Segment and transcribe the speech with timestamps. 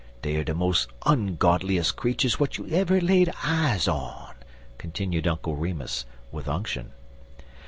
[0.23, 4.33] Dey er de mos' ongodlies' creeturs w'at you ever laid eyes on,"
[4.79, 6.91] continued Uncle Remus, with unction.